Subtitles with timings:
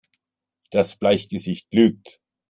[0.71, 2.21] Das Bleichgesicht lügt!